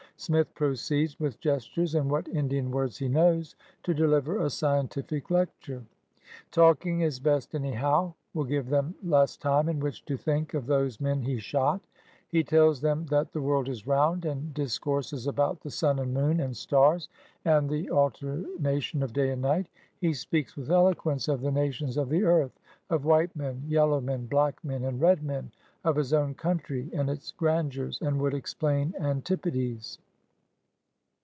Smith 0.17 0.53
proceeds, 0.53 1.19
with 1.19 1.39
gestures 1.39 1.95
and 1.95 2.07
what 2.07 2.27
Indian 2.27 2.69
words 2.69 2.99
he 2.99 3.07
knows, 3.07 3.55
to 3.81 3.91
deliver 3.91 4.37
a 4.37 4.51
scientific 4.51 5.31
lecture. 5.31 5.83
Talking 6.51 7.01
is 7.01 7.19
best 7.19 7.55
anyhow, 7.55 8.13
will 8.35 8.43
give 8.43 8.69
them 8.69 8.93
less 9.01 9.35
time 9.35 9.67
in 9.67 9.79
which 9.79 10.05
to 10.05 10.17
think 10.17 10.53
of 10.53 10.67
those 10.67 11.01
men 11.01 11.23
he 11.23 11.39
shot. 11.39 11.81
He 12.27 12.43
tells 12.43 12.81
them 12.81 13.07
that 13.07 13.31
the 13.33 13.41
world 13.41 13.67
is 13.67 13.81
roimd, 13.85 14.23
and 14.25 14.53
dis 14.53 14.77
courses 14.77 15.25
about 15.25 15.61
the 15.61 15.71
sim 15.71 15.97
and 15.97 16.13
moon 16.13 16.39
and 16.39 16.55
stars 16.55 17.09
and 17.43 17.67
the 17.67 17.87
JOHN 17.87 17.87
SMITH 17.87 17.89
4S 17.89 17.97
alternation 17.97 19.01
of 19.01 19.13
day 19.13 19.31
and 19.31 19.41
night. 19.41 19.65
He 19.99 20.13
speaks 20.13 20.55
with 20.55 20.69
eloquence 20.69 21.27
of 21.29 21.41
the 21.41 21.51
nations 21.51 21.97
of 21.97 22.09
the 22.09 22.25
earth, 22.25 22.59
of 22.91 23.05
white 23.05 23.35
men, 23.35 23.63
yellow 23.67 23.99
men, 23.99 24.27
black 24.27 24.63
men, 24.63 24.83
and 24.83 25.01
red 25.01 25.23
men, 25.23 25.51
of 25.83 25.95
his 25.95 26.13
own 26.13 26.35
country 26.35 26.91
and 26.93 27.09
its 27.09 27.31
grandeurs, 27.31 27.99
and 28.03 28.21
would 28.21 28.35
explain 28.35 28.93
antipodes. 28.99 29.97